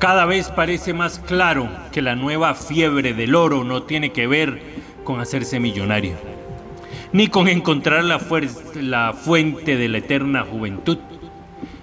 Cada 0.00 0.24
vez 0.24 0.48
parece 0.48 0.94
más 0.94 1.18
claro 1.18 1.68
que 1.92 2.00
la 2.00 2.16
nueva 2.16 2.54
fiebre 2.54 3.12
del 3.12 3.34
oro 3.34 3.64
no 3.64 3.82
tiene 3.82 4.12
que 4.12 4.26
ver 4.26 4.62
con 5.04 5.20
hacerse 5.20 5.60
millonario, 5.60 6.16
ni 7.12 7.28
con 7.28 7.48
encontrar 7.48 8.04
la, 8.04 9.12
fuente 9.12 9.76
de 9.76 9.88
la 9.90 9.98
eterna 9.98 10.46
juventud. 10.50 10.96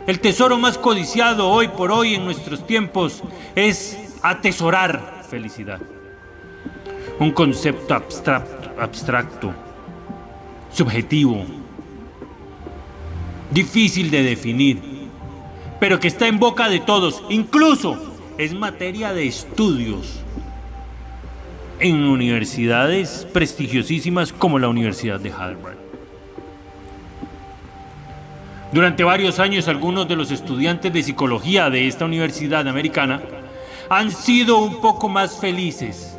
El 0.07 0.19
tesoro 0.19 0.57
más 0.57 0.79
codiciado 0.79 1.47
hoy 1.47 1.67
por 1.67 1.91
hoy 1.91 2.15
en 2.15 2.25
nuestros 2.25 2.65
tiempos 2.65 3.21
es 3.53 4.17
atesorar 4.23 5.21
felicidad. 5.29 5.79
Un 7.19 7.29
concepto 7.29 7.93
abstracto, 7.93 8.81
abstracto 8.81 9.53
subjetivo, 10.73 11.45
difícil 13.51 14.09
de 14.09 14.23
definir 14.23 14.96
pero 15.79 15.99
que 15.99 16.07
está 16.07 16.27
en 16.27 16.39
boca 16.39 16.69
de 16.69 16.79
todos, 16.79 17.23
incluso 17.29 17.97
es 18.37 18.53
materia 18.53 19.13
de 19.13 19.27
estudios 19.27 20.21
en 21.79 22.03
universidades 22.03 23.27
prestigiosísimas 23.31 24.33
como 24.33 24.57
la 24.59 24.67
Universidad 24.67 25.19
de 25.19 25.31
Harvard. 25.31 25.77
Durante 28.71 29.03
varios 29.03 29.39
años 29.39 29.67
algunos 29.67 30.07
de 30.07 30.15
los 30.15 30.31
estudiantes 30.31 30.91
de 30.91 31.03
psicología 31.03 31.69
de 31.69 31.87
esta 31.87 32.05
universidad 32.05 32.67
americana 32.67 33.21
han 33.89 34.11
sido 34.11 34.57
un 34.57 34.81
poco 34.81 35.07
más 35.07 35.39
felices, 35.39 36.17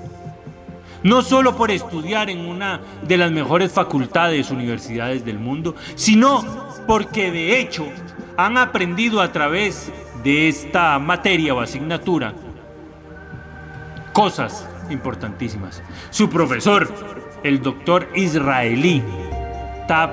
no 1.03 1.23
solo 1.23 1.57
por 1.57 1.71
estudiar 1.71 2.31
en 2.31 2.41
una 2.41 2.81
de 3.07 3.19
las 3.19 3.31
mejores 3.31 3.71
facultades 3.71 4.51
universidades 4.51 5.25
del 5.25 5.39
mundo, 5.39 5.75
sino 5.95 6.45
porque 6.87 7.31
de 7.31 7.61
hecho 7.61 7.87
han 8.39 8.57
aprendido 8.57 9.21
a 9.21 9.33
través 9.33 9.91
de 10.23 10.49
esta 10.49 10.97
materia 11.01 11.53
o 11.55 11.61
asignatura 11.61 12.35
cosas 14.13 14.65
importantísimas. 14.91 15.83
Su 16.11 16.31
profesor, 16.31 16.89
el 17.43 17.61
doctor 17.61 18.09
israelí 18.15 19.03
Tab 19.89 20.11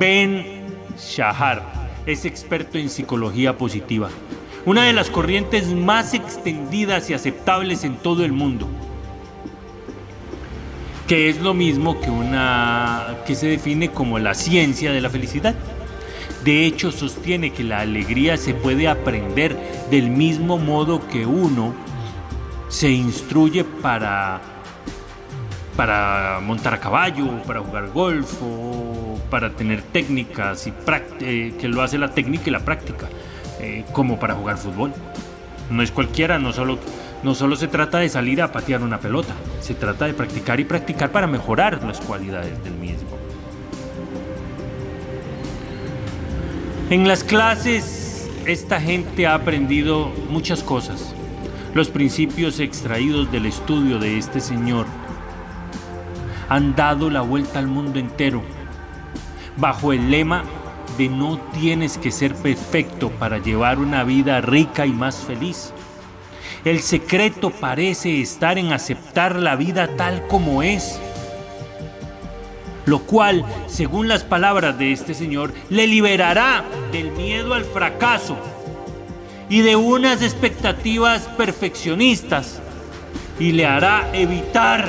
Ben 0.00 0.66
Shahar, 0.98 1.62
es 2.06 2.24
experto 2.24 2.76
en 2.76 2.90
psicología 2.90 3.56
positiva, 3.56 4.08
una 4.66 4.82
de 4.82 4.92
las 4.92 5.08
corrientes 5.08 5.68
más 5.68 6.14
extendidas 6.14 7.08
y 7.08 7.14
aceptables 7.14 7.84
en 7.84 7.98
todo 7.98 8.24
el 8.24 8.32
mundo 8.32 8.68
que 11.06 11.30
es 11.30 11.40
lo 11.40 11.54
mismo 11.54 12.00
que 12.00 12.10
una 12.10 13.16
que 13.26 13.34
se 13.34 13.46
define 13.46 13.90
como 13.90 14.18
la 14.18 14.34
ciencia 14.34 14.92
de 14.92 15.00
la 15.00 15.08
felicidad. 15.08 15.54
De 16.48 16.64
hecho, 16.64 16.92
sostiene 16.92 17.52
que 17.52 17.62
la 17.62 17.80
alegría 17.80 18.38
se 18.38 18.54
puede 18.54 18.88
aprender 18.88 19.54
del 19.90 20.08
mismo 20.08 20.56
modo 20.56 21.06
que 21.06 21.26
uno 21.26 21.74
se 22.70 22.88
instruye 22.88 23.64
para, 23.64 24.40
para 25.76 26.40
montar 26.42 26.72
a 26.72 26.80
caballo, 26.80 27.42
para 27.46 27.60
jugar 27.60 27.90
golf 27.90 28.32
para 29.28 29.50
tener 29.50 29.82
técnicas 29.82 30.66
y 30.66 30.72
eh, 31.20 31.52
que 31.60 31.68
lo 31.68 31.82
hace 31.82 31.98
la 31.98 32.14
técnica 32.14 32.44
y 32.46 32.50
la 32.50 32.60
práctica, 32.60 33.10
eh, 33.60 33.84
como 33.92 34.18
para 34.18 34.34
jugar 34.34 34.56
fútbol. 34.56 34.94
No 35.68 35.82
es 35.82 35.90
cualquiera, 35.90 36.38
no 36.38 36.54
solo, 36.54 36.78
no 37.24 37.34
solo 37.34 37.56
se 37.56 37.68
trata 37.68 37.98
de 37.98 38.08
salir 38.08 38.40
a 38.40 38.50
patear 38.50 38.80
una 38.80 39.00
pelota, 39.00 39.34
se 39.60 39.74
trata 39.74 40.06
de 40.06 40.14
practicar 40.14 40.58
y 40.60 40.64
practicar 40.64 41.12
para 41.12 41.26
mejorar 41.26 41.84
las 41.84 42.00
cualidades 42.00 42.64
del 42.64 42.72
mismo. 42.72 43.27
En 46.90 47.06
las 47.06 47.22
clases 47.22 48.30
esta 48.46 48.80
gente 48.80 49.26
ha 49.26 49.34
aprendido 49.34 50.10
muchas 50.30 50.62
cosas. 50.62 51.14
Los 51.74 51.90
principios 51.90 52.60
extraídos 52.60 53.30
del 53.30 53.44
estudio 53.44 53.98
de 53.98 54.16
este 54.16 54.40
señor 54.40 54.86
han 56.48 56.74
dado 56.74 57.10
la 57.10 57.20
vuelta 57.20 57.58
al 57.58 57.66
mundo 57.66 57.98
entero 57.98 58.42
bajo 59.58 59.92
el 59.92 60.10
lema 60.10 60.44
de 60.96 61.10
no 61.10 61.38
tienes 61.60 61.98
que 61.98 62.10
ser 62.10 62.34
perfecto 62.34 63.10
para 63.10 63.36
llevar 63.36 63.78
una 63.80 64.02
vida 64.02 64.40
rica 64.40 64.86
y 64.86 64.92
más 64.92 65.18
feliz. 65.18 65.74
El 66.64 66.80
secreto 66.80 67.50
parece 67.50 68.22
estar 68.22 68.56
en 68.56 68.72
aceptar 68.72 69.36
la 69.36 69.56
vida 69.56 69.94
tal 69.98 70.26
como 70.26 70.62
es 70.62 70.98
lo 72.88 73.00
cual, 73.00 73.44
según 73.66 74.08
las 74.08 74.24
palabras 74.24 74.78
de 74.78 74.92
este 74.92 75.12
Señor, 75.12 75.52
le 75.68 75.86
liberará 75.86 76.64
del 76.90 77.10
miedo 77.12 77.54
al 77.54 77.64
fracaso 77.64 78.36
y 79.50 79.60
de 79.60 79.76
unas 79.76 80.22
expectativas 80.22 81.28
perfeccionistas 81.36 82.60
y 83.38 83.52
le 83.52 83.66
hará 83.66 84.08
evitar 84.14 84.88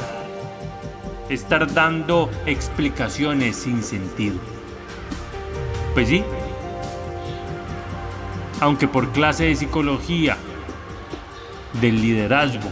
estar 1.29 1.71
dando 1.73 2.29
explicaciones 2.45 3.57
sin 3.57 3.83
sentido. 3.83 4.37
Pues 5.93 6.07
sí, 6.07 6.23
aunque 8.61 8.87
por 8.87 9.11
clase 9.11 9.45
de 9.45 9.55
psicología, 9.55 10.37
del 11.81 12.01
liderazgo, 12.01 12.69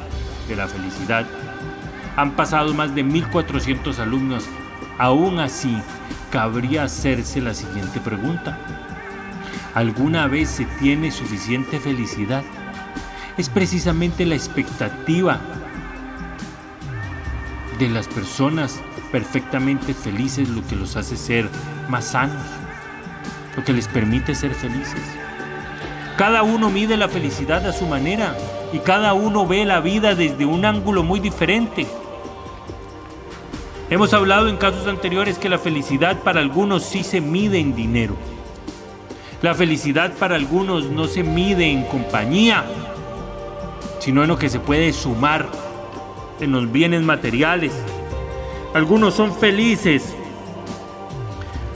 de 0.47 0.55
la 0.55 0.67
felicidad, 0.67 1.25
han 2.15 2.31
pasado 2.31 2.73
más 2.73 2.95
de 2.95 3.05
1.400 3.05 3.99
alumnos 3.99 4.45
Aún 4.97 5.39
así, 5.39 5.77
cabría 6.31 6.83
hacerse 6.83 7.41
la 7.41 7.53
siguiente 7.53 7.99
pregunta. 7.99 8.57
¿Alguna 9.73 10.27
vez 10.27 10.49
se 10.49 10.65
tiene 10.65 11.11
suficiente 11.11 11.79
felicidad? 11.79 12.43
Es 13.37 13.49
precisamente 13.49 14.25
la 14.25 14.35
expectativa 14.35 15.39
de 17.77 17.89
las 17.89 18.07
personas 18.07 18.79
perfectamente 19.11 19.93
felices 19.93 20.49
lo 20.49 20.65
que 20.65 20.75
los 20.75 20.95
hace 20.95 21.15
ser 21.15 21.47
más 21.89 22.05
sanos, 22.05 22.43
lo 23.55 23.63
que 23.63 23.73
les 23.73 23.87
permite 23.87 24.33
ser 24.33 24.53
felices. 24.53 25.01
Cada 26.17 26.41
uno 26.41 26.71
mide 26.71 26.97
la 26.97 27.07
felicidad 27.07 27.65
a 27.67 27.73
su 27.73 27.85
manera 27.85 28.35
y 28.73 28.79
cada 28.79 29.13
uno 29.13 29.45
ve 29.45 29.63
la 29.65 29.79
vida 29.79 30.15
desde 30.15 30.45
un 30.45 30.65
ángulo 30.65 31.03
muy 31.03 31.19
diferente. 31.19 31.85
Hemos 33.89 34.11
hablado 34.13 34.49
en 34.49 34.57
casos 34.57 34.85
anteriores 34.85 35.39
que 35.39 35.47
la 35.47 35.57
felicidad 35.57 36.21
para 36.21 36.41
algunos 36.41 36.83
sí 36.83 37.05
se 37.05 37.21
mide 37.21 37.57
en 37.59 37.73
dinero. 37.73 38.17
La 39.41 39.55
felicidad 39.55 40.11
para 40.13 40.35
algunos 40.35 40.85
no 40.85 41.07
se 41.07 41.23
mide 41.23 41.71
en 41.71 41.85
compañía, 41.85 42.65
sino 43.99 44.23
en 44.23 44.27
lo 44.27 44.37
que 44.37 44.49
se 44.49 44.59
puede 44.59 44.91
sumar 44.91 45.47
en 46.41 46.51
los 46.51 46.69
bienes 46.69 47.01
materiales. 47.01 47.71
Algunos 48.73 49.13
son 49.13 49.33
felices 49.33 50.03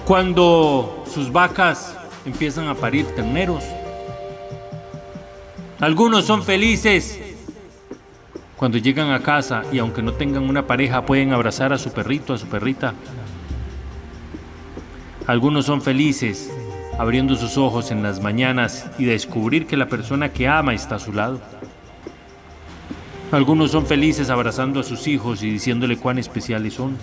cuando 0.06 1.06
sus 1.10 1.32
vacas 1.32 1.96
empiezan 2.26 2.68
a 2.68 2.76
parir 2.76 3.06
terneros. 3.16 3.64
Algunos 5.80 6.26
son 6.26 6.44
felices 6.44 7.31
cuando 8.62 8.78
llegan 8.78 9.10
a 9.10 9.24
casa 9.24 9.64
y 9.72 9.80
aunque 9.80 10.04
no 10.04 10.14
tengan 10.14 10.48
una 10.48 10.68
pareja 10.68 11.04
pueden 11.04 11.34
abrazar 11.34 11.74
a 11.74 11.80
su 11.80 11.92
perrito, 11.92 12.36
a 12.36 12.38
su 12.38 12.46
perrita. 12.46 12.94
Algunos 15.26 15.66
son 15.66 15.82
felices 15.82 16.54
abriendo 17.00 17.36
sus 17.36 17.58
ojos 17.58 17.90
en 17.90 18.04
las 18.04 18.22
mañanas 18.22 18.86
y 19.00 19.06
descubrir 19.06 19.66
que 19.66 19.78
la 19.78 19.88
persona 19.88 20.30
que 20.30 20.48
ama 20.48 20.76
está 20.76 20.98
a 20.98 21.00
su 21.00 21.12
lado. 21.12 21.42
Algunos 23.32 23.72
son 23.72 23.88
felices 23.88 24.30
abrazando 24.30 24.82
a 24.82 24.84
sus 24.84 25.08
hijos 25.08 25.42
y 25.42 25.50
diciéndole 25.50 25.98
cuán 25.98 26.20
especiales 26.20 26.76
son. 26.76 26.98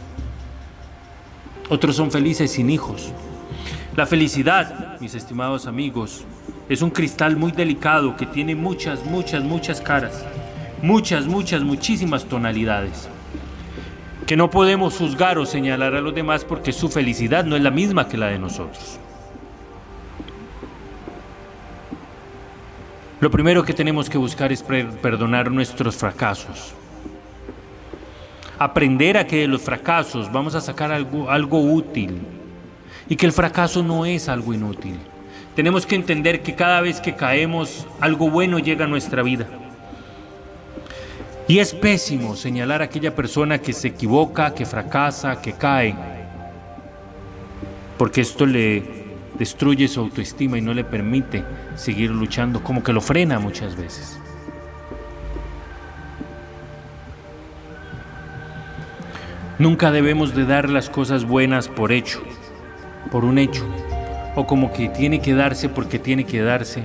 Otros 1.69 1.97
son 1.97 2.13
felices 2.13 2.53
sin 2.53 2.71
hijos. 2.71 3.11
La 3.97 4.07
felicidad, 4.07 5.01
mis 5.01 5.17
estimados 5.17 5.67
amigos, 5.67 6.25
es 6.69 6.83
un 6.83 6.91
cristal 6.91 7.37
muy 7.37 7.51
delicado 7.51 8.17
que 8.17 8.27
tiene 8.27 8.55
muchas, 8.55 9.05
muchas, 9.05 9.43
muchas 9.43 9.81
caras. 9.81 10.25
Muchas, 10.83 11.27
muchas, 11.27 11.63
muchísimas 11.63 12.25
tonalidades. 12.25 13.09
Que 14.27 14.37
no 14.37 14.51
podemos 14.51 14.97
juzgar 14.97 15.39
o 15.39 15.47
señalar 15.47 15.95
a 15.95 16.01
los 16.01 16.15
demás 16.15 16.45
porque 16.45 16.73
su 16.73 16.89
felicidad 16.89 17.45
no 17.45 17.57
es 17.57 17.63
la 17.63 17.71
misma 17.71 18.09
que 18.09 18.17
la 18.17 18.27
de 18.27 18.39
nosotros. 18.39 19.01
Lo 23.21 23.31
primero 23.31 23.65
que 23.65 23.73
tenemos 23.73 24.09
que 24.09 24.19
buscar 24.19 24.53
es 24.53 24.63
perdonar 24.63 25.51
nuestros 25.51 25.97
fracasos. 25.97 26.75
Aprender 28.61 29.17
a 29.17 29.27
que 29.27 29.39
de 29.39 29.49
los 29.49 29.63
fracasos 29.63 30.31
vamos 30.31 30.55
a 30.55 30.61
sacar 30.61 30.93
algo, 30.93 31.29
algo 31.29 31.61
útil 31.61 32.21
y 33.09 33.17
que 33.17 33.27
el 33.27 33.33
fracaso 33.33 33.83
no 33.83 34.07
es 34.07 34.29
algo 34.29 34.55
inútil. 34.55 34.99
Tenemos 35.57 35.87
que 35.87 35.97
entender 35.97 36.43
que 36.43 36.55
cada 36.55 36.81
vez 36.81 37.01
que 37.01 37.17
caemos, 37.17 37.87
algo 38.01 38.31
bueno 38.31 38.61
llega 38.61 38.85
a 38.85 38.89
nuestra 38.89 39.23
vida. 39.23 39.49
Y 41.49 41.61
es 41.61 41.73
pésimo 41.73 42.37
señalar 42.37 42.83
a 42.83 42.85
aquella 42.85 43.15
persona 43.15 43.57
que 43.57 43.73
se 43.73 43.89
equivoca, 43.89 44.55
que 44.55 44.67
fracasa, 44.67 45.41
que 45.41 45.55
cae, 45.55 45.97
porque 47.97 48.21
esto 48.21 48.45
le 48.45 49.09
destruye 49.39 49.89
su 49.89 50.01
autoestima 50.01 50.59
y 50.59 50.61
no 50.61 50.75
le 50.75 50.85
permite 50.85 51.43
seguir 51.75 52.11
luchando, 52.11 52.63
como 52.63 52.83
que 52.83 52.93
lo 52.93 53.01
frena 53.01 53.39
muchas 53.39 53.77
veces. 53.77 54.21
Nunca 59.59 59.91
debemos 59.91 60.35
de 60.35 60.45
dar 60.45 60.69
las 60.69 60.91
cosas 60.91 61.25
buenas 61.25 61.69
por 61.69 61.93
hecho, 61.93 62.23
por 63.11 63.25
un 63.25 63.39
hecho, 63.39 63.67
o 64.37 64.47
como 64.47 64.71
que 64.71 64.91
tiene 64.91 65.23
que 65.23 65.33
darse 65.33 65.71
porque 65.71 65.99
tiene 65.99 66.25
que 66.25 66.43
darse, 66.43 66.85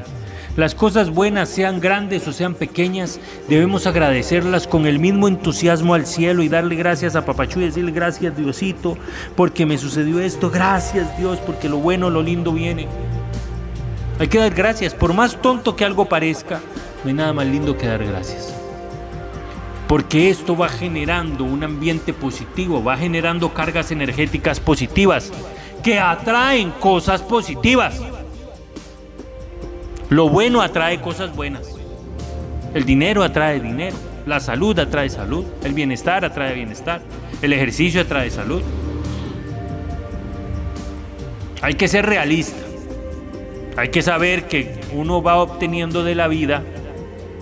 las 0.55 0.75
cosas 0.75 1.09
buenas, 1.09 1.49
sean 1.49 1.79
grandes 1.79 2.27
o 2.27 2.33
sean 2.33 2.53
pequeñas, 2.53 3.19
debemos 3.49 3.87
agradecerlas 3.87 4.67
con 4.67 4.85
el 4.85 4.99
mismo 4.99 5.27
entusiasmo 5.27 5.95
al 5.95 6.05
cielo 6.05 6.43
y 6.43 6.49
darle 6.49 6.75
gracias 6.75 7.15
a 7.15 7.25
Papachú 7.25 7.59
y 7.59 7.65
decirle 7.65 7.91
gracias 7.91 8.37
Diosito 8.37 8.95
porque 9.35 9.65
me 9.65 9.79
sucedió 9.79 10.19
esto, 10.19 10.51
gracias 10.51 11.17
Dios 11.17 11.39
porque 11.39 11.69
lo 11.69 11.77
bueno, 11.77 12.11
lo 12.11 12.21
lindo 12.21 12.53
viene. 12.53 12.87
Hay 14.19 14.27
que 14.27 14.37
dar 14.37 14.53
gracias, 14.53 14.93
por 14.93 15.13
más 15.13 15.41
tonto 15.41 15.75
que 15.75 15.85
algo 15.85 16.05
parezca, 16.05 16.61
no 17.03 17.09
hay 17.09 17.15
nada 17.15 17.33
más 17.33 17.47
lindo 17.47 17.75
que 17.75 17.87
dar 17.87 18.05
gracias. 18.05 18.53
Porque 19.87 20.29
esto 20.29 20.55
va 20.55 20.69
generando 20.69 21.43
un 21.43 21.63
ambiente 21.63 22.13
positivo, 22.13 22.83
va 22.83 22.95
generando 22.95 23.53
cargas 23.53 23.91
energéticas 23.91 24.59
positivas 24.59 25.31
que 25.83 25.99
atraen 25.99 26.71
cosas 26.71 27.21
positivas. 27.21 27.99
Lo 30.09 30.29
bueno 30.29 30.61
atrae 30.61 31.01
cosas 31.01 31.35
buenas. 31.35 31.75
El 32.73 32.85
dinero 32.85 33.23
atrae 33.23 33.59
dinero. 33.59 33.95
La 34.25 34.39
salud 34.39 34.77
atrae 34.79 35.09
salud. 35.09 35.45
El 35.63 35.73
bienestar 35.73 36.25
atrae 36.25 36.53
bienestar. 36.55 37.01
El 37.41 37.53
ejercicio 37.53 38.01
atrae 38.01 38.29
salud. 38.29 38.61
Hay 41.61 41.75
que 41.75 41.87
ser 41.87 42.05
realista. 42.05 42.61
Hay 43.75 43.89
que 43.89 44.01
saber 44.01 44.47
que 44.47 44.79
uno 44.93 45.23
va 45.23 45.37
obteniendo 45.37 46.03
de 46.03 46.15
la 46.15 46.27
vida 46.27 46.63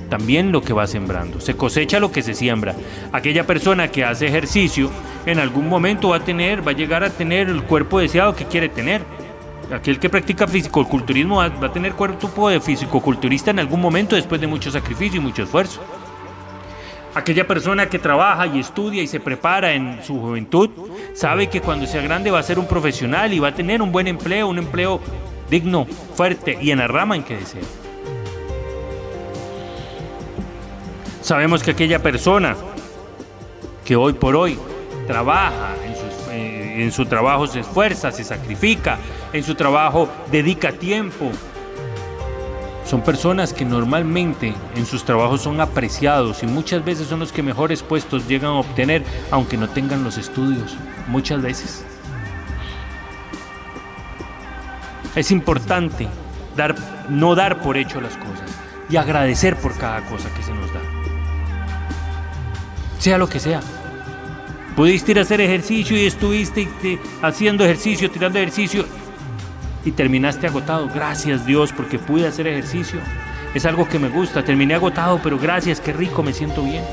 también 0.09 0.51
lo 0.51 0.61
que 0.61 0.73
va 0.73 0.87
sembrando. 0.87 1.39
Se 1.39 1.55
cosecha 1.55 1.99
lo 1.99 2.11
que 2.11 2.21
se 2.21 2.33
siembra. 2.33 2.75
Aquella 3.13 3.47
persona 3.47 3.89
que 3.89 4.03
hace 4.03 4.27
ejercicio 4.27 4.91
en 5.25 5.39
algún 5.39 5.69
momento 5.69 6.09
va 6.09 6.17
a 6.17 6.23
tener, 6.23 6.65
va 6.65 6.71
a 6.71 6.75
llegar 6.75 7.03
a 7.03 7.09
tener 7.09 7.49
el 7.49 7.63
cuerpo 7.63 7.99
deseado 7.99 8.35
que 8.35 8.45
quiere 8.45 8.69
tener 8.69 9.01
aquel 9.73 9.99
que 9.99 10.09
practica 10.09 10.47
fisicoculturismo 10.47 11.37
va, 11.37 11.49
va 11.49 11.67
a 11.67 11.71
tener 11.71 11.93
cuerpo 11.93 12.49
de 12.49 12.59
fisicoculturista 12.59 13.51
en 13.51 13.59
algún 13.59 13.79
momento 13.79 14.15
después 14.15 14.41
de 14.41 14.47
mucho 14.47 14.71
sacrificio 14.71 15.19
y 15.19 15.23
mucho 15.23 15.43
esfuerzo. 15.43 15.81
Aquella 17.13 17.45
persona 17.45 17.87
que 17.87 17.99
trabaja 17.99 18.47
y 18.47 18.59
estudia 18.59 19.03
y 19.03 19.07
se 19.07 19.19
prepara 19.19 19.73
en 19.73 20.01
su 20.03 20.19
juventud 20.19 20.69
sabe 21.13 21.47
que 21.47 21.59
cuando 21.59 21.85
sea 21.85 22.01
grande 22.01 22.31
va 22.31 22.39
a 22.39 22.43
ser 22.43 22.57
un 22.57 22.67
profesional 22.67 23.33
y 23.33 23.39
va 23.39 23.49
a 23.49 23.53
tener 23.53 23.81
un 23.81 23.91
buen 23.91 24.07
empleo, 24.07 24.47
un 24.47 24.57
empleo 24.57 25.01
digno, 25.49 25.85
fuerte 26.15 26.57
y 26.61 26.71
en 26.71 26.79
la 26.79 26.87
rama 26.87 27.17
en 27.17 27.23
que 27.23 27.35
desea. 27.35 27.61
Sabemos 31.21 31.63
que 31.63 31.71
aquella 31.71 32.01
persona 32.01 32.55
que 33.83 33.95
hoy 33.95 34.13
por 34.13 34.35
hoy 34.35 34.57
trabaja 35.05 35.75
en 35.85 35.91
en 36.81 36.91
su 36.91 37.05
trabajo 37.05 37.47
se 37.47 37.59
esfuerza, 37.59 38.11
se 38.11 38.23
sacrifica, 38.23 38.97
en 39.33 39.43
su 39.43 39.55
trabajo 39.55 40.09
dedica 40.31 40.71
tiempo. 40.71 41.31
Son 42.85 43.01
personas 43.01 43.53
que 43.53 43.63
normalmente 43.63 44.53
en 44.75 44.85
sus 44.85 45.05
trabajos 45.05 45.41
son 45.41 45.61
apreciados 45.61 46.43
y 46.43 46.47
muchas 46.47 46.83
veces 46.83 47.07
son 47.07 47.19
los 47.19 47.31
que 47.31 47.43
mejores 47.43 47.83
puestos 47.83 48.27
llegan 48.27 48.51
a 48.51 48.59
obtener 48.59 49.03
aunque 49.29 49.55
no 49.55 49.69
tengan 49.69 50.03
los 50.03 50.17
estudios, 50.17 50.75
muchas 51.07 51.41
veces. 51.41 51.85
Es 55.15 55.31
importante 55.31 56.07
dar, 56.55 56.75
no 57.09 57.35
dar 57.35 57.61
por 57.61 57.77
hecho 57.77 58.01
las 58.01 58.17
cosas 58.17 58.49
y 58.89 58.97
agradecer 58.97 59.55
por 59.55 59.77
cada 59.77 60.01
cosa 60.09 60.29
que 60.33 60.43
se 60.43 60.53
nos 60.53 60.73
da. 60.73 60.81
Sea 62.99 63.17
lo 63.17 63.27
que 63.27 63.39
sea. 63.39 63.61
Pudiste 64.75 65.11
ir 65.11 65.19
a 65.19 65.21
hacer 65.21 65.41
ejercicio 65.41 65.97
y 65.97 66.05
estuviste 66.05 66.67
haciendo 67.21 67.63
ejercicio, 67.63 68.09
tirando 68.09 68.39
ejercicio 68.39 68.85
y 69.85 69.91
terminaste 69.91 70.47
agotado. 70.47 70.89
Gracias 70.93 71.45
Dios 71.45 71.71
porque 71.73 71.99
pude 71.99 72.27
hacer 72.27 72.47
ejercicio. 72.47 72.99
Es 73.53 73.65
algo 73.65 73.87
que 73.87 73.99
me 73.99 74.09
gusta. 74.09 74.43
Terminé 74.43 74.75
agotado, 74.75 75.19
pero 75.21 75.37
gracias, 75.37 75.79
qué 75.79 75.93
rico, 75.93 76.23
me 76.23 76.33
siento 76.33 76.63
bien. 76.63 76.83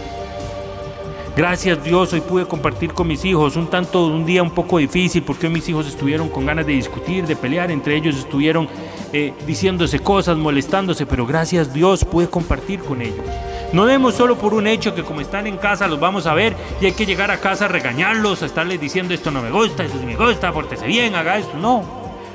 Gracias 1.38 1.84
Dios, 1.84 2.12
hoy 2.12 2.20
pude 2.20 2.46
compartir 2.46 2.92
con 2.92 3.06
mis 3.06 3.24
hijos 3.24 3.54
un 3.54 3.68
tanto, 3.68 4.08
un 4.08 4.26
día 4.26 4.42
un 4.42 4.50
poco 4.50 4.78
difícil 4.78 5.22
porque 5.22 5.46
hoy 5.46 5.52
mis 5.52 5.68
hijos 5.68 5.86
estuvieron 5.86 6.28
con 6.30 6.44
ganas 6.44 6.66
de 6.66 6.72
discutir, 6.72 7.28
de 7.28 7.36
pelear, 7.36 7.70
entre 7.70 7.94
ellos 7.94 8.16
estuvieron 8.16 8.68
eh, 9.12 9.32
diciéndose 9.46 10.00
cosas, 10.00 10.36
molestándose, 10.36 11.06
pero 11.06 11.24
gracias 11.26 11.72
Dios 11.72 12.04
pude 12.04 12.28
compartir 12.28 12.80
con 12.80 13.02
ellos. 13.02 13.24
No 13.72 13.86
demos 13.86 14.16
solo 14.16 14.36
por 14.36 14.52
un 14.52 14.66
hecho 14.66 14.96
que 14.96 15.04
como 15.04 15.20
están 15.20 15.46
en 15.46 15.58
casa 15.58 15.86
los 15.86 16.00
vamos 16.00 16.26
a 16.26 16.34
ver 16.34 16.56
y 16.80 16.86
hay 16.86 16.92
que 16.92 17.06
llegar 17.06 17.30
a 17.30 17.38
casa 17.38 17.66
a 17.66 17.68
regañarlos, 17.68 18.42
a 18.42 18.46
estarles 18.46 18.80
diciendo 18.80 19.14
esto 19.14 19.30
no 19.30 19.40
me 19.40 19.52
gusta, 19.52 19.84
esto 19.84 19.96
sí 20.00 20.06
me 20.06 20.16
gusta, 20.16 20.52
pórtese 20.52 20.88
bien, 20.88 21.14
haga 21.14 21.38
esto. 21.38 21.56
No, 21.56 21.84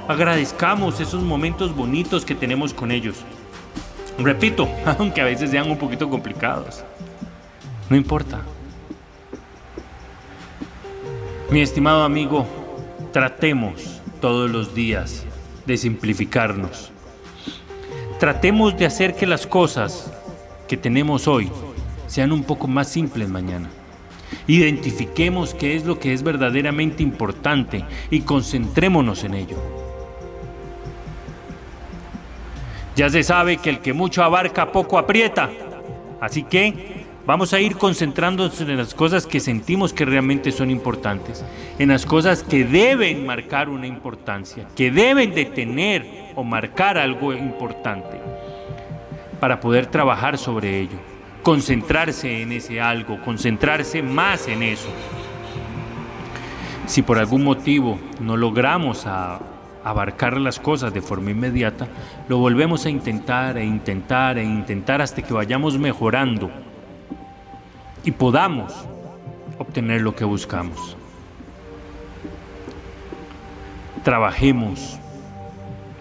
agradezcamos 0.08 1.00
esos 1.00 1.24
momentos 1.24 1.76
bonitos 1.76 2.26
que 2.26 2.36
tenemos 2.36 2.74
con 2.74 2.92
ellos. 2.92 3.18
Repito, 4.18 4.68
aunque 4.98 5.22
a 5.22 5.26
veces 5.26 5.52
sean 5.52 5.70
un 5.70 5.78
poquito 5.78 6.10
complicados. 6.10 6.84
No 7.90 7.96
importa. 7.96 8.42
Mi 11.50 11.62
estimado 11.62 12.04
amigo, 12.04 12.48
tratemos 13.12 14.02
todos 14.20 14.50
los 14.50 14.74
días 14.74 15.26
de 15.66 15.78
simplificarnos. 15.78 16.92
Tratemos 18.20 18.78
de 18.78 18.86
hacer 18.86 19.16
que 19.16 19.28
las 19.28 19.46
cosas 19.46 20.12
que 20.68 20.78
tenemos 20.78 21.28
hoy 21.28 21.52
sean 22.08 22.32
un 22.32 22.44
poco 22.44 22.68
más 22.68 22.88
simples 22.88 23.30
mañana. 23.30 23.70
Identifiquemos 24.48 25.54
qué 25.54 25.76
es 25.76 25.86
lo 25.86 26.00
que 26.00 26.14
es 26.14 26.24
verdaderamente 26.24 27.04
importante 27.04 27.86
y 28.10 28.22
concentrémonos 28.22 29.24
en 29.24 29.36
ello. 29.36 29.83
Ya 32.96 33.10
se 33.10 33.24
sabe 33.24 33.58
que 33.58 33.70
el 33.70 33.80
que 33.80 33.94
mucho 33.94 34.24
abarca 34.24 34.72
poco 34.72 34.98
aprieta. 34.98 35.50
Así 36.22 36.44
que 36.44 37.06
vamos 37.26 37.54
a 37.54 37.60
ir 37.60 37.76
concentrándonos 37.76 38.62
en 38.62 38.78
las 38.78 38.94
cosas 38.94 39.26
que 39.26 39.40
sentimos 39.40 39.94
que 39.94 40.06
realmente 40.06 40.52
son 40.52 40.70
importantes, 40.70 41.44
en 41.80 41.90
las 41.90 42.06
cosas 42.06 42.44
que 42.44 42.64
deben 42.64 43.26
marcar 43.26 43.70
una 43.70 43.88
importancia, 43.88 44.66
que 44.76 44.92
deben 44.92 45.34
de 45.34 45.46
tener 45.46 46.06
o 46.36 46.44
marcar 46.44 46.98
algo 46.98 47.34
importante 47.34 48.20
para 49.40 49.60
poder 49.60 49.88
trabajar 49.88 50.38
sobre 50.38 50.80
ello, 50.80 50.98
concentrarse 51.42 52.42
en 52.42 52.52
ese 52.52 52.80
algo, 52.80 53.22
concentrarse 53.24 54.02
más 54.02 54.48
en 54.48 54.64
eso. 54.64 54.90
Si 56.86 57.02
por 57.02 57.18
algún 57.18 57.44
motivo 57.44 57.98
no 58.20 58.38
logramos 58.38 59.06
abarcar 59.84 60.38
las 60.38 60.60
cosas 60.60 60.94
de 60.94 61.02
forma 61.02 61.32
inmediata, 61.32 61.88
lo 62.28 62.38
volvemos 62.38 62.86
a 62.86 62.90
intentar 62.90 63.58
e 63.58 63.66
intentar 63.66 64.38
e 64.38 64.44
intentar 64.44 65.02
hasta 65.02 65.22
que 65.22 65.34
vayamos 65.34 65.78
mejorando 65.78 66.50
y 68.04 68.12
podamos 68.12 68.74
obtener 69.58 70.02
lo 70.02 70.16
que 70.16 70.26
buscamos. 70.26 70.98
Trabajemos, 74.04 75.00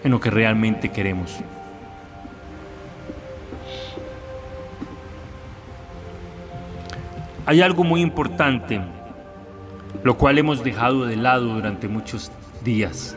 en 0.03 0.11
lo 0.11 0.21
que 0.21 0.31
realmente 0.31 0.91
queremos. 0.91 1.39
Hay 7.47 7.61
algo 7.61 7.85
muy 7.85 8.01
importante, 8.01 8.81
lo 10.03 10.17
cual 10.17 10.39
hemos 10.39 10.63
dejado 10.63 11.07
de 11.07 11.17
lado 11.17 11.55
durante 11.55 11.89
muchos 11.89 12.31
días. 12.65 13.17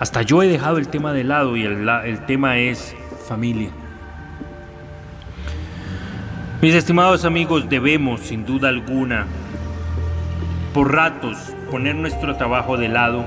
Hasta 0.00 0.22
yo 0.22 0.42
he 0.42 0.48
dejado 0.48 0.78
el 0.78 0.88
tema 0.88 1.12
de 1.12 1.24
lado 1.24 1.58
y 1.58 1.64
el, 1.66 2.24
tema 2.24 2.56
es 2.56 2.96
familia. 3.28 3.68
Mis 6.62 6.74
estimados 6.74 7.26
amigos, 7.26 7.68
debemos, 7.68 8.20
sin 8.20 8.46
duda 8.46 8.70
alguna, 8.70 9.26
por 10.72 10.94
ratos, 10.94 11.36
poner 11.70 11.96
nuestro 11.96 12.34
trabajo 12.36 12.78
de 12.78 12.88
lado, 12.88 13.26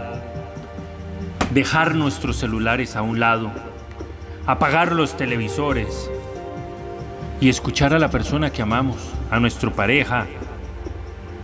dejar 1.53 1.93
nuestros 1.93 2.37
celulares 2.37 2.95
a 2.95 3.03
un 3.03 3.19
lado, 3.19 3.51
apagar 4.47 4.93
los 4.93 5.15
televisores 5.15 6.09
y 7.39 7.49
escuchar 7.49 7.93
a 7.93 7.99
la 7.99 8.09
persona 8.09 8.49
que 8.49 8.63
amamos, 8.63 8.97
a 9.29 9.39
nuestra 9.39 9.69
pareja, 9.69 10.25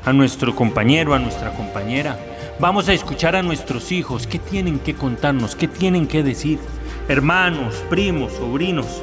a 0.03 0.11
nuestro 0.11 0.55
compañero, 0.55 1.13
a 1.13 1.19
nuestra 1.19 1.51
compañera. 1.51 2.17
Vamos 2.59 2.89
a 2.89 2.93
escuchar 2.93 3.37
a 3.37 3.41
nuestros 3.41 3.89
hijos, 3.93 4.27
qué 4.27 4.37
tienen 4.37 4.79
que 4.79 4.93
contarnos, 4.93 5.55
qué 5.55 5.69
tienen 5.69 6.07
que 6.07 6.23
decir, 6.23 6.59
hermanos, 7.07 7.73
primos, 7.89 8.33
sobrinos. 8.33 9.01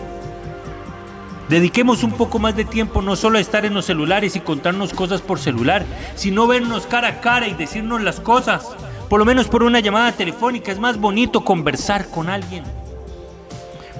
Dediquemos 1.49 2.03
un 2.03 2.13
poco 2.13 2.39
más 2.39 2.55
de 2.55 2.67
tiempo 2.67 3.01
no 3.01 3.17
solo 3.17 3.39
a 3.39 3.41
estar 3.41 3.65
en 3.65 3.73
los 3.73 3.87
celulares 3.87 4.37
y 4.37 4.41
contarnos 4.41 4.93
cosas 4.93 5.23
por 5.23 5.39
celular, 5.39 5.87
sino 6.17 6.47
vernos 6.47 6.85
cara 6.85 7.09
a 7.09 7.21
cara 7.23 7.49
y 7.49 7.55
decirnos 7.55 8.03
las 8.03 8.21
cosas. 8.21 8.77
Por 9.09 9.21
lo 9.21 9.25
menos 9.25 9.49
por 9.49 9.63
una 9.63 9.81
llamada 9.81 10.13
telefónica 10.13 10.71
es 10.71 10.79
más 10.79 10.99
bonito 10.99 11.43
conversar 11.43 12.09
con 12.11 12.29
alguien. 12.29 12.65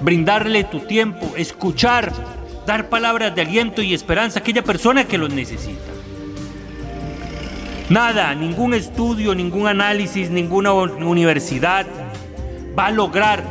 Brindarle 0.03 0.65
tu 0.65 0.81
tiempo, 0.81 1.33
escuchar, 1.35 2.13
dar 2.67 2.89
palabras 2.89 3.33
de 3.33 3.41
aliento 3.41 3.81
y 3.81 3.95
esperanza 3.95 4.37
a 4.37 4.41
aquella 4.41 4.63
persona 4.63 5.05
que 5.05 5.17
los 5.17 5.33
necesita. 5.33 5.96
Nada, 7.89 8.35
ningún 8.35 8.73
estudio, 8.73 9.33
ningún 9.33 9.65
análisis, 9.65 10.29
ninguna 10.29 10.73
universidad 10.73 11.87
va 12.77 12.87
a 12.87 12.91
lograr 12.91 13.43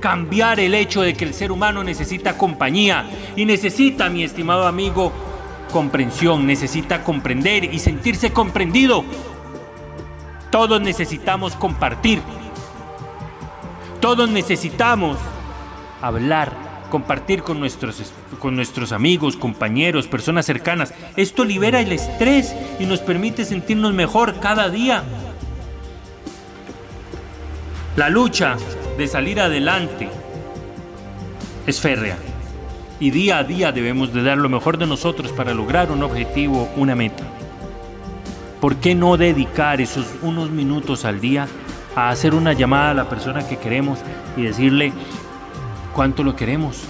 cambiar 0.00 0.60
el 0.60 0.74
hecho 0.74 1.00
de 1.00 1.14
que 1.14 1.24
el 1.24 1.32
ser 1.32 1.50
humano 1.50 1.82
necesita 1.82 2.36
compañía 2.36 3.06
y 3.36 3.46
necesita, 3.46 4.10
mi 4.10 4.22
estimado 4.22 4.66
amigo, 4.66 5.12
comprensión, 5.72 6.46
necesita 6.46 7.02
comprender 7.02 7.64
y 7.64 7.78
sentirse 7.78 8.32
comprendido. 8.32 9.02
Todos 10.50 10.82
necesitamos 10.82 11.56
compartir. 11.56 12.20
Todos 14.00 14.28
necesitamos 14.28 15.16
hablar, 16.02 16.52
compartir 16.90 17.42
con 17.42 17.60
nuestros, 17.60 18.12
con 18.38 18.56
nuestros 18.56 18.92
amigos, 18.92 19.36
compañeros, 19.36 20.06
personas 20.06 20.46
cercanas. 20.46 20.94
Esto 21.16 21.44
libera 21.44 21.80
el 21.80 21.92
estrés 21.92 22.54
y 22.78 22.86
nos 22.86 23.00
permite 23.00 23.44
sentirnos 23.44 23.92
mejor 23.94 24.40
cada 24.40 24.68
día. 24.68 25.02
La 27.96 28.08
lucha 28.08 28.56
de 28.96 29.08
salir 29.08 29.40
adelante 29.40 30.08
es 31.66 31.80
férrea 31.80 32.16
y 33.00 33.10
día 33.10 33.38
a 33.38 33.44
día 33.44 33.72
debemos 33.72 34.12
de 34.12 34.22
dar 34.22 34.38
lo 34.38 34.48
mejor 34.48 34.78
de 34.78 34.86
nosotros 34.86 35.32
para 35.32 35.54
lograr 35.54 35.90
un 35.90 36.02
objetivo, 36.02 36.68
una 36.76 36.94
meta. 36.94 37.24
¿Por 38.60 38.76
qué 38.76 38.94
no 38.94 39.16
dedicar 39.16 39.80
esos 39.80 40.06
unos 40.22 40.50
minutos 40.50 41.04
al 41.04 41.20
día 41.20 41.46
a 41.94 42.10
hacer 42.10 42.34
una 42.34 42.52
llamada 42.52 42.90
a 42.90 42.94
la 42.94 43.08
persona 43.08 43.46
que 43.46 43.56
queremos 43.56 43.98
y 44.36 44.42
decirle 44.42 44.92
cuánto 45.98 46.22
lo 46.22 46.36
queremos? 46.36 46.84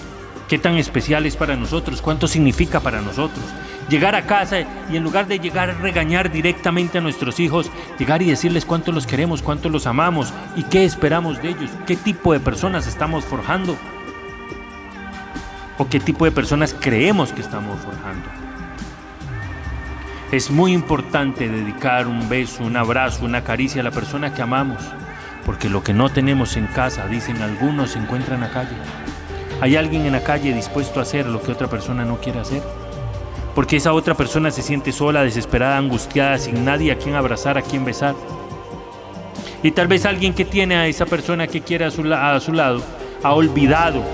¿Qué 0.50 0.58
tan 0.58 0.76
especial 0.76 1.24
es 1.24 1.34
para 1.34 1.56
nosotros? 1.56 2.02
¿Cuánto 2.02 2.28
significa 2.28 2.80
para 2.80 3.00
nosotros? 3.00 3.42
llegar 3.88 4.14
a 4.14 4.26
casa 4.26 4.60
y 4.90 4.98
en 4.98 5.02
lugar 5.02 5.26
de 5.26 5.38
llegar 5.38 5.70
a 5.70 5.72
regañar 5.72 6.30
directamente 6.30 6.98
a 6.98 7.00
nuestros 7.00 7.40
hijos, 7.40 7.70
llegar 7.98 8.20
y 8.20 8.26
decirles 8.26 8.66
cuánto 8.66 8.92
los 8.92 9.06
queremos, 9.06 9.40
cuánto 9.40 9.70
los 9.70 9.86
amamos 9.86 10.34
y 10.56 10.64
qué 10.64 10.84
esperamos 10.84 11.40
de 11.40 11.48
ellos, 11.48 11.70
qué 11.86 11.96
tipo 11.96 12.34
de 12.34 12.40
personas 12.40 12.86
estamos 12.86 13.24
forjando 13.24 13.78
o 15.78 15.88
qué 15.88 16.00
tipo 16.00 16.26
de 16.26 16.30
personas 16.30 16.76
creemos 16.78 17.32
que 17.32 17.40
estamos 17.40 17.80
forjando. 17.80 18.28
Es 20.32 20.50
muy 20.50 20.74
importante 20.74 21.48
dedicar 21.48 22.08
un 22.08 22.28
beso, 22.28 22.62
un 22.62 22.76
abrazo, 22.76 23.24
una 23.24 23.42
caricia 23.42 23.80
a 23.80 23.84
la 23.84 23.90
persona 23.90 24.34
que 24.34 24.42
amamos, 24.42 24.82
porque 25.48 25.70
lo 25.70 25.82
que 25.82 25.94
no 25.94 26.10
tenemos 26.10 26.58
en 26.58 26.66
casa, 26.66 27.06
dicen 27.06 27.40
algunos, 27.40 27.92
se 27.92 27.98
encuentra 27.98 28.34
en 28.34 28.42
la 28.42 28.50
calle. 28.50 28.76
¿Hay 29.62 29.76
alguien 29.76 30.04
en 30.04 30.12
la 30.12 30.22
calle 30.22 30.52
dispuesto 30.52 31.00
a 31.00 31.04
hacer 31.04 31.24
lo 31.24 31.40
que 31.40 31.52
otra 31.52 31.68
persona 31.68 32.04
no 32.04 32.18
quiere 32.18 32.40
hacer? 32.40 32.62
porque 33.54 33.78
esa 33.78 33.94
otra 33.94 34.14
persona 34.14 34.50
se 34.50 34.60
siente 34.60 34.92
sola, 34.92 35.24
desesperada, 35.24 35.78
angustiada, 35.78 36.38
sin 36.38 36.66
nadie 36.66 36.92
a 36.92 36.96
quien 36.98 37.14
abrazar, 37.14 37.56
a 37.56 37.62
quien 37.62 37.82
besar. 37.84 38.14
Y 39.62 39.70
tal 39.70 39.88
vez 39.88 40.04
alguien 40.04 40.34
que 40.34 40.44
tiene 40.44 40.76
a 40.76 40.86
esa 40.86 41.06
persona 41.06 41.46
que 41.48 41.62
quiere 41.62 41.86
a 41.86 41.90
su, 41.90 42.04
lado 42.04 42.82
ha 43.22 43.32
olvidado 43.32 44.04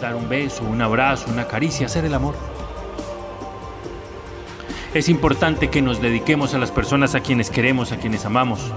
dar 0.00 0.14
un 0.14 0.28
beso, 0.28 0.64
un 0.64 0.80
abrazo, 0.80 1.26
una 1.30 1.46
caricia, 1.46 1.86
hacer 1.86 2.04
el 2.04 2.14
amor. 2.14 2.36
Es 4.94 5.10
importante 5.10 5.68
que 5.68 5.82
nos 5.82 6.00
dediquemos 6.00 6.54
a 6.54 6.58
las 6.58 6.70
personas 6.70 7.14
a 7.14 7.20
quienes 7.20 7.50
queremos, 7.50 7.92
a 7.92 7.98
quienes 7.98 8.24
amamos. 8.24 8.72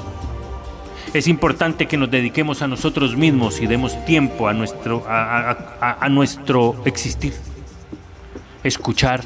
Es 1.13 1.27
importante 1.27 1.87
que 1.87 1.97
nos 1.97 2.11
dediquemos 2.11 2.61
a 2.61 2.67
nosotros 2.67 3.15
mismos 3.15 3.61
y 3.61 3.67
demos 3.67 4.03
tiempo 4.05 4.47
a 4.47 4.53
nuestro, 4.53 5.05
a, 5.07 6.07
nuestro 6.09 6.81
existir. 6.85 7.33
Escuchar, 8.63 9.21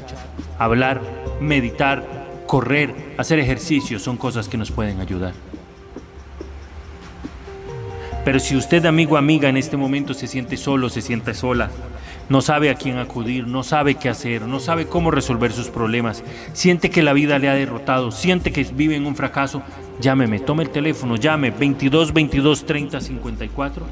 hablar, 0.58 1.02
meditar, 1.40 2.44
correr, 2.46 3.14
hacer 3.18 3.40
ejercicio 3.40 3.98
son 3.98 4.16
cosas 4.16 4.48
que 4.48 4.56
nos 4.56 4.70
pueden 4.70 5.00
ayudar. 5.00 5.32
Pero 8.24 8.38
si 8.38 8.56
usted, 8.56 8.86
amigo, 8.86 9.16
amiga, 9.16 9.48
en 9.48 9.56
este 9.56 9.76
momento 9.76 10.14
se 10.14 10.28
siente 10.28 10.56
solo, 10.56 10.88
se 10.88 11.02
siente 11.02 11.34
sola, 11.34 11.70
no 12.28 12.40
sabe 12.40 12.70
a 12.70 12.76
quién 12.76 12.98
acudir, 12.98 13.48
no 13.48 13.64
sabe 13.64 13.96
qué 13.96 14.08
hacer, 14.08 14.42
no 14.42 14.60
sabe 14.60 14.86
cómo 14.86 15.10
resolver 15.10 15.52
sus 15.52 15.70
problemas, 15.70 16.22
siente 16.52 16.90
que 16.90 17.02
la 17.02 17.12
vida 17.12 17.40
le 17.40 17.48
ha 17.48 17.54
derrotado, 17.54 18.12
siente 18.12 18.52
que 18.52 18.62
vive 18.62 18.94
en 18.94 19.06
un 19.06 19.16
fracaso, 19.16 19.62
llámeme, 20.00 20.40
tome 20.40 20.64
el 20.64 20.70
teléfono, 20.70 21.16
llame 21.16 21.50
22 21.50 22.12
22 22.12 22.64
30 22.64 23.00
54 23.00 23.86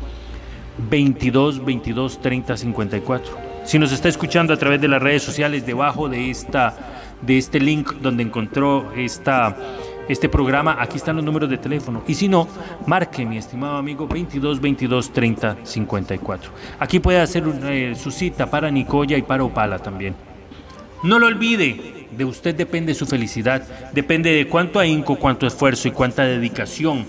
22 0.90 1.64
22 1.64 2.20
30 2.20 2.56
54 2.56 3.50
si 3.64 3.78
nos 3.78 3.92
está 3.92 4.08
escuchando 4.08 4.52
a 4.52 4.56
través 4.56 4.80
de 4.80 4.88
las 4.88 5.02
redes 5.02 5.22
sociales, 5.22 5.66
debajo 5.66 6.08
de, 6.08 6.30
esta, 6.30 6.76
de 7.20 7.38
este 7.38 7.60
link 7.60 7.92
donde 8.00 8.22
encontró 8.22 8.92
este 8.96 10.28
programa, 10.28 10.76
aquí 10.80 10.96
están 10.96 11.16
los 11.16 11.24
números 11.24 11.48
de 11.48 11.58
teléfono. 11.58 12.02
Y 12.08 12.14
si 12.14 12.28
no, 12.28 12.48
marque, 12.86 13.24
mi 13.24 13.36
estimado 13.36 13.76
amigo, 13.76 14.08
22 14.08 14.60
22 14.60 15.12
30 15.12 15.58
54. 15.62 16.50
Aquí 16.80 16.98
puede 17.00 17.20
hacer 17.20 17.44
eh, 17.64 17.94
su 17.94 18.10
cita 18.10 18.50
para 18.50 18.70
Nicoya 18.70 19.16
y 19.16 19.22
para 19.22 19.44
Opala 19.44 19.78
también. 19.78 20.16
No 21.04 21.18
lo 21.18 21.26
olvide, 21.26 21.99
de 22.16 22.24
usted 22.24 22.54
depende 22.54 22.94
su 22.94 23.06
felicidad, 23.06 23.62
depende 23.92 24.30
de 24.30 24.46
cuánto 24.46 24.78
ahínco, 24.78 25.16
cuánto 25.16 25.46
esfuerzo 25.46 25.88
y 25.88 25.92
cuánta 25.92 26.24
dedicación 26.24 27.06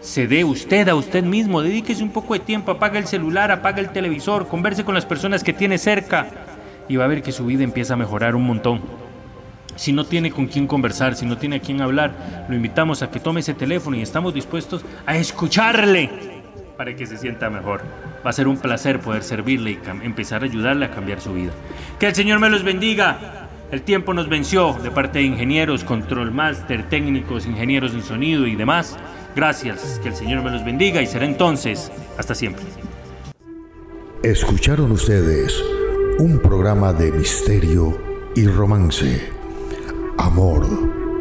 se 0.00 0.26
dé 0.26 0.44
usted 0.44 0.86
a 0.88 0.94
usted 0.94 1.24
mismo, 1.24 1.62
dedíquese 1.62 2.02
un 2.02 2.10
poco 2.10 2.34
de 2.34 2.40
tiempo, 2.40 2.70
apaga 2.70 2.98
el 2.98 3.06
celular, 3.06 3.50
apaga 3.50 3.80
el 3.80 3.90
televisor, 3.90 4.48
converse 4.48 4.84
con 4.84 4.94
las 4.94 5.06
personas 5.06 5.42
que 5.42 5.54
tiene 5.54 5.78
cerca 5.78 6.28
y 6.88 6.96
va 6.96 7.04
a 7.04 7.08
ver 7.08 7.22
que 7.22 7.32
su 7.32 7.46
vida 7.46 7.64
empieza 7.64 7.94
a 7.94 7.96
mejorar 7.96 8.36
un 8.36 8.44
montón. 8.44 8.82
Si 9.76 9.92
no 9.92 10.04
tiene 10.04 10.30
con 10.30 10.46
quién 10.46 10.66
conversar, 10.66 11.16
si 11.16 11.24
no 11.24 11.38
tiene 11.38 11.56
a 11.56 11.60
quién 11.60 11.80
hablar, 11.80 12.44
lo 12.48 12.54
invitamos 12.54 13.02
a 13.02 13.10
que 13.10 13.18
tome 13.18 13.40
ese 13.40 13.54
teléfono 13.54 13.96
y 13.96 14.02
estamos 14.02 14.34
dispuestos 14.34 14.84
a 15.06 15.16
escucharle 15.16 16.10
para 16.76 16.94
que 16.94 17.06
se 17.06 17.16
sienta 17.16 17.48
mejor. 17.50 17.82
Va 18.24 18.30
a 18.30 18.32
ser 18.32 18.46
un 18.46 18.58
placer 18.58 19.00
poder 19.00 19.22
servirle 19.22 19.72
y 19.72 19.78
empezar 20.02 20.42
a 20.42 20.44
ayudarle 20.44 20.84
a 20.86 20.90
cambiar 20.90 21.20
su 21.20 21.32
vida. 21.32 21.52
Que 21.98 22.08
el 22.08 22.14
Señor 22.14 22.40
me 22.40 22.50
los 22.50 22.62
bendiga. 22.62 23.43
El 23.74 23.82
tiempo 23.82 24.14
nos 24.14 24.28
venció 24.28 24.78
de 24.84 24.92
parte 24.92 25.18
de 25.18 25.24
ingenieros, 25.24 25.82
control 25.82 26.30
master, 26.30 26.88
técnicos, 26.88 27.44
ingenieros 27.44 27.92
en 27.92 28.04
sonido 28.04 28.46
y 28.46 28.54
demás. 28.54 28.96
Gracias, 29.34 29.98
que 30.00 30.10
el 30.10 30.14
Señor 30.14 30.44
me 30.44 30.52
los 30.52 30.64
bendiga 30.64 31.02
y 31.02 31.08
será 31.08 31.24
entonces 31.24 31.90
hasta 32.16 32.36
siempre. 32.36 32.64
Escucharon 34.22 34.92
ustedes 34.92 35.60
un 36.20 36.38
programa 36.38 36.92
de 36.92 37.10
misterio 37.10 37.98
y 38.36 38.46
romance, 38.46 39.28
amor, 40.18 40.64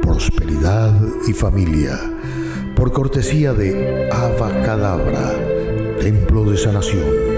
prosperidad 0.04 0.94
y 1.28 1.34
familia, 1.34 1.98
por 2.76 2.92
cortesía 2.92 3.54
de 3.54 4.12
Ava 4.12 4.62
Cadabra, 4.62 5.34
Templo 6.00 6.44
de 6.44 6.58
Sanación, 6.60 7.33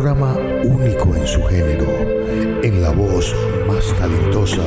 programa 0.00 0.36
único 0.62 1.16
en 1.16 1.26
su 1.26 1.42
género, 1.42 1.88
en 2.62 2.82
la 2.82 2.90
voz 2.90 3.34
más 3.66 3.84
talentosa 3.98 4.62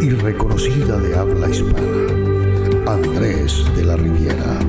y 0.00 0.10
reconocida 0.10 0.96
de 0.96 1.16
habla 1.16 1.50
hispana, 1.50 2.92
Andrés 2.92 3.64
de 3.74 3.84
la 3.84 3.96
Riviera, 3.96 4.60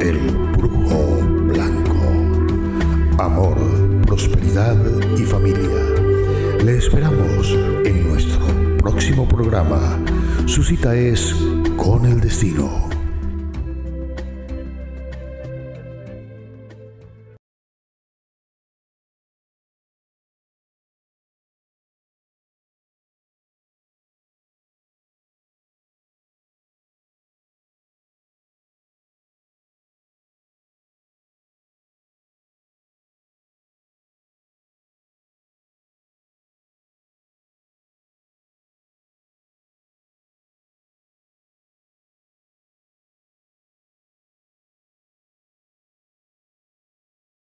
el 0.00 0.18
brujo 0.56 1.18
blanco. 1.48 1.98
Amor, 3.18 3.58
prosperidad 4.06 4.76
y 5.18 5.24
familia. 5.24 5.82
Le 6.64 6.78
esperamos 6.78 7.50
en 7.84 8.08
nuestro 8.08 8.46
próximo 8.78 9.26
programa. 9.26 9.98
Su 10.46 10.62
cita 10.62 10.94
es 10.94 11.34
con 11.76 12.06
el 12.06 12.20
destino. 12.20 12.91